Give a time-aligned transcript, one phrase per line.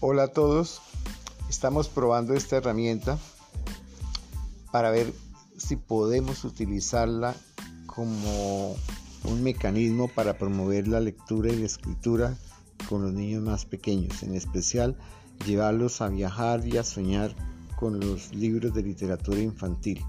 [0.00, 0.80] Hola a todos,
[1.50, 3.18] estamos probando esta herramienta
[4.70, 5.12] para ver
[5.56, 7.34] si podemos utilizarla
[7.86, 8.76] como
[9.24, 12.36] un mecanismo para promover la lectura y la escritura
[12.88, 14.96] con los niños más pequeños, en especial
[15.44, 17.34] llevarlos a viajar y a soñar
[17.76, 20.04] con los libros de literatura infantil.